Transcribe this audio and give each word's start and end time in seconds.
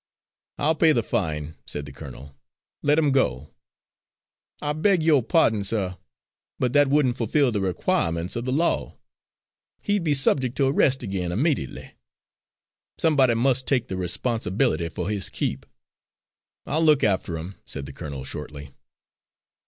"I'll 0.57 0.73
pay 0.73 0.93
the 0.93 1.03
fine," 1.03 1.53
said 1.67 1.85
the 1.85 1.91
colonel, 1.91 2.35
"let 2.81 2.97
him 2.97 3.11
go." 3.11 3.51
"I 4.59 4.73
beg 4.73 5.03
yo' 5.03 5.21
pahdon, 5.21 5.63
suh, 5.63 5.95
but 6.57 6.73
that 6.73 6.87
wouldn't 6.87 7.17
fulfil 7.17 7.51
the 7.51 7.59
requi'ments 7.59 8.35
of 8.35 8.45
the 8.45 8.51
law. 8.51 8.97
He'd 9.83 10.03
be 10.03 10.15
subject 10.15 10.57
to 10.57 10.65
arrest 10.65 11.03
again 11.03 11.31
immediately. 11.31 11.91
Somebody 12.97 13.35
must 13.35 13.67
take 13.67 13.89
the 13.89 13.95
responsibility 13.97 14.89
for 14.89 15.07
his 15.07 15.29
keep." 15.29 15.67
"I'll 16.65 16.83
look 16.83 17.03
after 17.03 17.37
him," 17.37 17.57
said 17.67 17.85
the 17.85 17.93
colonel 17.93 18.23
shortly. 18.23 18.71